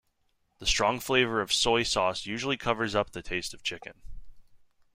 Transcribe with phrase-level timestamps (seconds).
[0.57, 4.01] The strong flavour of soy sauce usually covers up the taste of chicken.